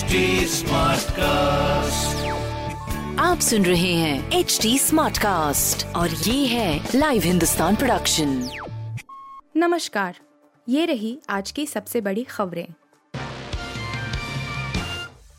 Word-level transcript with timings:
HD 0.00 0.12
cast 1.10 2.26
आप 3.20 3.40
सुन 3.40 3.64
रहे 3.64 3.94
हैं 3.94 4.32
एच 4.32 4.58
डी 4.62 4.78
स्मार्ट 4.78 5.18
कास्ट 5.18 5.96
और 5.96 6.10
ये 6.10 6.46
है 6.46 6.88
लाइव 6.94 7.22
हिंदुस्तान 7.22 7.76
प्रोडक्शन 7.76 8.50
नमस्कार 9.56 10.16
ये 10.68 10.84
रही 10.84 11.18
आज 11.30 11.50
की 11.50 11.66
सबसे 11.66 12.00
बड़ी 12.00 12.24
खबरें। 12.24 12.68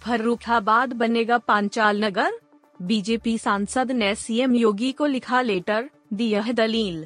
फर्रुखाबाद 0.01 0.93
बनेगा 0.93 1.37
पांचाल 1.37 2.05
नगर। 2.05 2.31
बीजेपी 2.81 3.37
सांसद 3.37 3.91
ने 3.91 4.15
सीएम 4.15 4.55
योगी 4.55 4.91
को 4.91 5.05
लिखा 5.05 5.41
लेटर 5.41 5.89
दिया 6.13 6.39
यह 6.39 6.51
दलील। 6.51 7.05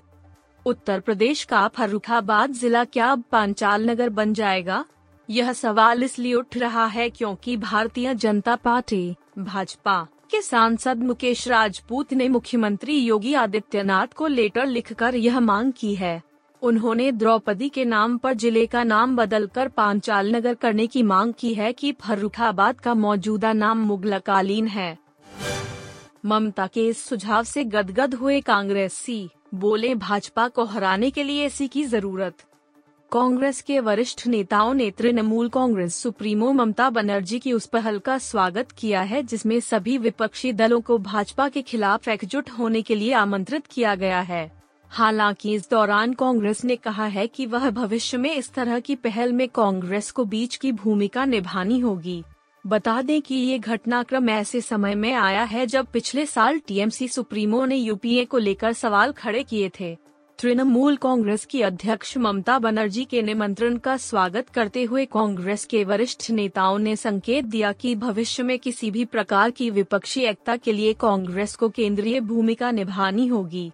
उत्तर 0.66 1.00
प्रदेश 1.00 1.44
का 1.44 1.68
फर्रुखाबाद 1.68 2.50
जिला 2.50 2.84
क्या 2.84 3.08
अब 3.08 3.24
पांचाल 3.32 3.90
नगर 3.90 4.10
बन 4.10 4.34
जाएगा? 4.34 4.86
यह 5.30 5.52
सवाल 5.54 6.04
इसलिए 6.04 6.34
उठ 6.34 6.58
रहा 6.58 6.86
है 6.86 7.10
क्योंकि 7.10 7.56
भारतीय 7.58 8.14
जनता 8.16 8.56
पार्टी, 8.56 9.16
भाजपा, 9.38 10.08
के 10.32 10.42
सांसद 10.42 11.04
मुकेश 11.04 11.48
राजपूत 11.48 12.14
ने 12.14 12.28
मुख्यमंत्री 12.30 12.98
योगी 12.98 13.34
आदित्यनाथ 13.34 14.08
को 14.08 14.28
लेटर 14.28 14.66
लिखकर 14.66 15.16
यह 15.16 15.40
मांग 15.40 15.72
की 15.74 15.94
है। 15.96 16.22
उन्होंने 16.62 17.12
द्रौपदी 17.12 17.70
के 17.70 17.86
नाम 17.86 18.18
पर 18.18 18.34
ज़िले 18.34 18.66
का 18.66 18.84
नाम 18.84 19.16
बदलकर 19.16 19.68
पांचाल 19.68 20.36
नगर 20.36 20.54
करने 20.54 20.88
की 20.88 21.04
मांग 21.04 21.34
की 21.34 21.54
है 21.54 21.72
कि 21.74 21.92
फर्रुखाबाद 22.02 22.80
का 22.80 22.94
मौजूदा 22.94 23.54
नाम 23.54 23.86
मुगलकालीन 23.86 24.68
है। 24.68 24.98
ममता 26.26 26.68
के 26.68 26.88
इस 26.88 27.04
सुझाव 27.06 27.44
से 27.44 27.64
गदगद 27.64 28.14
हुए 28.14 28.40
कांग्रेसी, 28.42 29.30
बोले 29.56 29.94
भाजपा 29.96 30.48
को 30.48 30.64
हराने 30.66 31.10
के 31.12 31.24
लिए 31.24 31.46
इसी 31.46 31.68
की 31.68 31.84
ज़रूरत। 31.86 32.34
कांग्रेस 33.16 33.62
के 33.62 33.80
वरिष्ठ 33.80 34.28
नेताओं 34.28 34.74
ने 34.74 34.92
तृणमूल 34.92 35.50
कांग्रेस 35.50 35.96
सुप्रीमो 35.96 36.52
ममता 36.52 36.90
बनर्जी 36.90 37.40
की 37.40 37.54
उस 37.54 37.66
पहल 37.66 38.00
का 38.00 38.18
स्वागत 38.18 38.72
किया 38.72 39.02
है, 39.02 39.24
जिसमें 39.24 39.60
सभी 39.60 39.98
विपक्षी 39.98 40.54
दलों 40.54 40.82
को 40.82 40.98
भाजपा 40.98 41.50
के 41.50 41.62
खिलाफ 41.62 42.08
एकजुट 42.08 42.50
होने 42.50 42.82
के 42.82 42.96
लिए 42.96 43.14
आमंत्रित 43.14 43.68
किया 43.68 43.96
गया 43.96 44.22
है। 44.22 44.52
हालाँकि 44.90 45.54
इस 45.54 45.70
दौरान 45.70 46.14
कांग्रेस 46.14 46.64
ने 46.64 46.76
कहा 46.76 47.06
है 47.06 47.28
कि 47.28 47.46
वह 47.46 47.70
भविष्य 47.70 48.18
में 48.18 48.36
इस 48.36 48.54
तरह 48.54 48.80
की 48.80 48.96
पहल 48.96 49.34
में 49.34 49.50
कांग्रेस 49.50 50.12
को 50.12 50.26
बीच 50.26 50.56
की 50.56 50.72
भूमिका 50.72 51.26
निभानी 51.26 51.80
होगी। 51.80 52.24
बता 52.68 53.02
दें 53.02 53.22
कि 53.22 53.36
ये 53.36 53.60
घटनाक्रम 53.60 54.30
ऐसे 54.30 54.62
समय 54.62 54.96
में 54.96 55.14
आया 55.14 55.44
है 55.44 55.66
जब 55.66 55.88
पिछले 55.94 56.26
साल 56.26 56.60
टीएमसी 56.60 57.08
सुप्रीमो 57.08 57.66
ने 57.66 57.76
यूपीए 57.76 58.26
को 58.26 58.38
लेकर 58.38 58.74
सवाल 58.74 59.12
खड़े 59.12 59.44
किए 59.44 59.72
थे। 59.80 60.05
तृणमूल 60.40 60.96
कांग्रेस 60.96 61.46
की 61.46 61.62
अध्यक्ष 61.62 62.18
ममता 62.18 62.60
बनर्जी 62.60 63.04
के 63.06 63.22
निमंत्रण 63.22 63.78
का 63.78 63.98
स्वागत 63.98 64.50
करते 64.50 64.84
हुए 64.84 65.06
कांग्रेस 65.06 65.66
के 65.66 65.84
वरिष्ठ 65.84 66.32
नेताओं 66.32 66.80
ने 66.80 66.96
संकेत 66.96 67.46
दिया 67.46 67.72
कि 67.72 67.96
भविष्य 67.96 68.44
में 68.44 68.60
किसी 68.60 68.92
भी 68.92 69.06
प्रकार 69.06 69.52
की 69.52 69.70
विपक्षी 69.70 70.22
एकता 70.22 70.56
के 70.58 70.72
लिए 70.72 70.94
कांग्रेस 70.94 71.56
को 71.56 71.70
केंद्रीय 71.70 72.20
भूमिका 72.20 72.72
निभानी 72.72 73.28
होगी। 73.28 73.72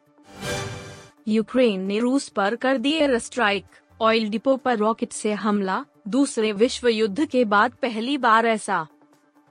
यूक्रेन 1.28 1.82
ने 1.82 2.00
रूस 2.00 2.28
पर 2.28 2.56
कर 2.56 2.78
दी 2.78 2.92
एयर 2.92 3.18
स्ट्राइक 3.20 3.64
ऑयल 4.02 4.30
डिपो 4.30 4.56
पर 4.56 4.78
रॉकेट 4.78 5.12
से 5.12 5.34
हमला, 5.34 5.86
दूसरे 6.08 6.52
विश्व 6.52 6.88
युद्ध 6.88 7.26
के 7.26 7.46
बाद 7.46 7.72
पहली 7.72 8.18
बार 8.18 8.46
ऐसा। 8.46 8.88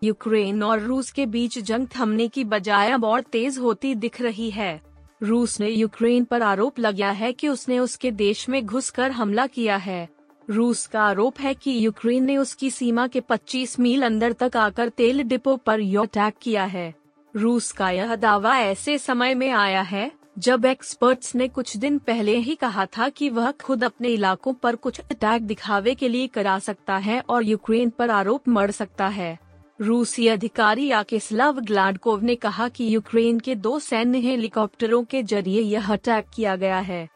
यूक्रेन 0.02 0.62
और 0.62 0.80
रूस 0.80 1.10
के 1.10 1.26
बीच 1.26 1.58
जंग 1.58 1.86
थमने 1.96 2.28
की 2.28 2.44
बजाय 2.44 2.90
अब 2.90 3.04
और 3.04 3.20
तेज 3.20 3.58
होती 3.58 3.94
दिख 3.94 4.20
रही 4.20 4.50
है। 4.50 4.89
रूस 5.22 5.60
ने 5.60 5.68
यूक्रेन 5.68 6.24
पर 6.24 6.42
आरोप 6.42 6.78
लगाया 6.78 7.10
है 7.10 7.32
कि 7.32 7.48
उसने 7.48 7.78
उसके 7.78 8.10
देश 8.10 8.48
में 8.48 8.66
घुसकर 8.66 9.10
हमला 9.10 9.46
किया 9.46 9.76
है। 9.76 10.08
रूस 10.50 10.86
का 10.86 11.02
आरोप 11.02 11.40
है 11.40 11.54
कि 11.54 11.86
यूक्रेन 11.86 12.24
ने 12.24 12.36
उसकी 12.36 12.70
सीमा 12.70 13.06
के 13.06 13.20
25 13.20 13.80
मील 13.80 14.02
अंदर 14.02 14.32
तक 14.32 14.56
आकर 14.56 14.88
तेल 14.88 15.22
डिपो 15.22 15.56
पर 15.56 15.80
यो 15.80 16.02
अटैक 16.02 16.34
किया 16.42 16.64
है। 16.64 16.94
रूस 17.36 17.72
का 17.72 17.90
यह 17.90 18.16
दावा 18.16 18.58
ऐसे 18.58 18.98
समय 18.98 19.34
में 19.34 19.50
आया 19.50 19.82
है, 19.82 20.12
जब 20.38 20.64
एक्सपर्ट्स 20.64 21.34
ने 21.34 21.48
कुछ 21.48 21.76
दिन 21.76 21.98
पहले 21.98 22.36
ही 22.36 22.54
कहा 22.54 22.86
था 22.86 23.08
कि 23.08 23.28
वह 23.28 23.50
खुद 23.50 23.84
अपने 23.84 24.08
इलाकों 24.08 24.54
पर 24.54 24.76
कुछ 24.76 25.00
अटैक 25.00 25.42
दिखावे 25.42 25.94
के 25.94 26.08
लिए 26.08 26.26
करा 26.26 26.58
सकता 26.58 26.96
है 26.96 27.20
और 27.20 27.44
यूक्रेन 27.44 27.90
पर 27.90 28.10
आरोप 28.10 28.48
मर 28.48 28.70
सकता 28.70 29.08
है। 29.08 29.38
रूसी 29.82 30.26
अधिकारी 30.28 30.86
याकेस्लाव 30.86 31.60
ग्लाडकोव 31.60 32.22
ने 32.22 32.34
कहा 32.34 32.68
कि 32.68 32.94
यूक्रेन 32.94 33.38
के 33.38 33.54
दो 33.54 33.78
सैन्य 33.78 34.18
हेलीकॉप्टरों 34.18 35.04
के 35.04 35.22
ज़रिए 35.22 35.60
यह 35.60 35.92
अटैक 35.92 36.26
किया 36.34 36.56
गया 36.56 36.78
है। 36.78 37.08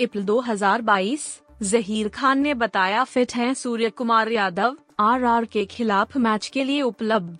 अप्रैल 0.00 0.24
2022 0.24 1.42
जहीर 1.62 2.08
खान 2.08 2.38
ने 2.38 2.54
बताया 2.54 3.04
फिट 3.04 3.34
हैं 3.34 3.54
सूर्य 3.54 3.90
कुमार 3.90 4.28
यादव, 4.28 4.76
आरआर 5.00 5.44
के 5.44 5.64
खिलाफ 5.64 6.16
मैच 6.16 6.46
के 6.46 6.64
लिए 6.64 6.82
उपलब्ध। 6.82 7.38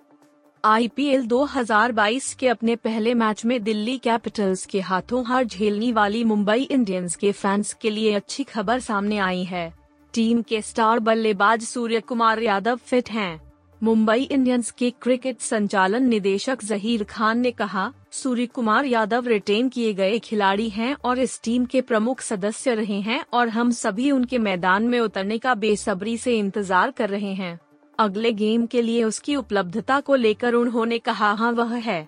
आईपीएल 0.65 1.27
2022 1.27 2.35
के 2.35 2.49
अपने 2.49 2.77
पहले 2.77 3.15
मैच 3.15 3.45
में 3.45 3.63
दिल्ली 3.63 3.99
कैपिटल्स 3.99 4.67
के 4.67 4.81
हाथों 4.81 5.25
हार 5.27 5.45
झेलने 5.45 5.93
वाली 5.93 6.25
मुंबई 6.25 6.63
इंडियंस 6.63 7.17
के 7.17 7.33
फैंस 7.33 7.73
के 7.73 7.91
लिए 7.91 8.15
अच्छी 8.15 8.45
खबर 8.45 8.81
सामने 8.81 9.19
आई 9.19 9.45
है। 9.45 9.73
टीम 10.15 10.43
के 10.43 10.63
स्टार 10.63 10.99
बल्लेबाज 10.99 11.63
सूर्य 11.63 12.01
कुमार 12.01 12.43
यादव 12.43 12.77
फिट 12.77 13.11
हैं। 13.11 13.48
मुंबई 13.83 14.23
इंडियंस 14.23 14.71
के 14.71 14.91
क्रिकेट 15.03 15.41
संचालन 15.41 16.07
निदेशक 16.09 16.63
जहीर 16.65 17.03
खान 17.05 17.39
ने 17.39 17.51
कहा, 17.51 17.93
सूर्य 18.13 18.47
कुमार 18.47 18.85
यादव 18.85 19.27
रिटेन 19.27 19.69
किए 19.69 19.93
गए 19.95 20.19
खिलाड़ी 20.19 20.69
हैं 20.69 20.95
और 21.05 21.19
इस 21.19 21.41
टीम 21.45 21.65
के 21.65 21.81
प्रमुख 21.81 22.21
सदस्य 22.21 22.75
रहे 22.75 23.01
हैं 23.01 23.25
और 23.33 23.49
हम 23.49 23.71
सभी 23.71 24.11
उनके 24.11 24.39
मैदान 24.39 24.89
में 24.89 24.99
उतरने 25.01 25.39
का 25.39 25.55
बेसब्री 25.55 26.17
से 26.19 26.39
इंतज़ार 26.39 26.91
कर 26.91 27.11
रहे 27.11 27.33
हैं। 27.35 27.59
अगले 27.99 28.33
गेम 28.33 28.67
के 28.67 28.83
लिए 28.83 29.05
उसकी 29.05 29.37
उपलब्धता 29.37 30.01
को 30.01 30.15
लेकर 30.15 30.55
उन्होंने 30.55 30.99
कहा 30.99 31.33
हाँ 31.33 31.53
वह 31.53 31.75
है। 31.77 32.07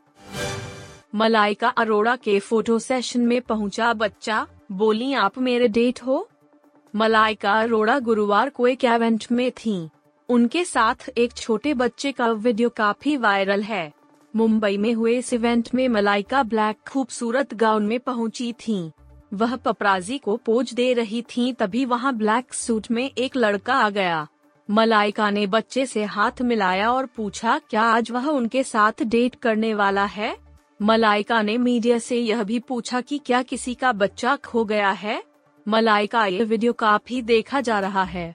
मलाइका 1.15 1.69
अरोड़ा 1.69 2.17
के 2.17 2.39
फ़ोटो 2.41 2.79
सेशन 2.79 3.21
में 3.21 3.41
पहुँचा 3.41 3.93
बच्चा, 3.93 4.47
बोली, 4.73 5.13
आप 5.13 5.39
मेरे 5.39 5.69
डेट 5.69 6.03
हो? 6.03 6.29
मलाइका 6.95 7.61
अरोड़ा 7.61 7.99
गुरुवार 8.01 8.49
को 8.49 8.67
एक 8.67 8.85
इवेंट 8.85 9.27
में 9.33 9.51
थीं। 9.51 9.89
उनके 10.31 10.65
साथ 10.65 11.09
एक 11.19 11.33
छोटे 11.33 11.73
बच्चे 11.75 12.11
का 12.13 12.27
वीडियो 12.33 12.69
काफ़ी 12.69 13.17
वायरल 13.17 13.63
है। 13.63 13.93
मुंबई 14.35 14.77
में 14.77 14.93
हुए 14.95 15.17
इस 15.19 15.33
इवेंट 15.33 15.69
में 15.75 15.89
मलाइका 15.89 16.43
ब्लैक 16.43 16.77
खूबसूरत 16.89 17.55
गाउन 17.55 17.87
में 17.87 17.99
पहुँची 18.01 18.53
थीं। 18.53 18.91
वह 19.35 19.57
पपराजी 19.57 20.19
को 20.19 20.37
पोज 20.37 20.73
दे 20.75 20.93
रही 20.93 21.23
थीं 21.23 21.53
तभी 21.55 21.85
वहाँ 21.85 22.15
ब्लैक 22.17 22.55
सूट 22.55 22.91
में 22.91 23.11
एक 23.19 23.37
लड़का 23.37 23.75
आ 23.75 23.89
गया। 23.91 24.27
मलाइका 24.69 25.31
ने 25.31 25.47
बच्चे 25.47 25.87
से 25.87 26.05
हाथ 26.05 26.43
मिलाया 26.43 26.93
और 26.93 27.07
पूछा, 27.07 27.61
क्या 27.71 27.83
आज 27.83 28.11
वह 28.11 28.29
उनके 28.29 28.63
साथ 28.63 29.03
डेट 29.03 29.35
करने 29.35 29.75
वाला 29.75 30.05
है? 30.05 30.37
मलाइका 30.83 31.43
ने 31.43 31.59
मीडिया 31.59 31.99
से 31.99 32.19
यह 32.19 32.43
भी 32.43 32.59
पूछा 32.59 33.01
कि 33.01 33.19
क्या 33.19 33.43
किसी 33.43 33.75
का 33.75 33.93
बच्चा 33.93 34.37
खो 34.37 34.65
गया 34.65 34.91
है? 34.91 35.23
मलाइका, 35.67 36.27
ये 36.27 36.45
वीडियो 36.45 36.73
काफ़ी 36.73 37.23
देखा 37.23 37.61
जा 37.61 37.81
रहा 37.81 38.05
है। 38.05 38.35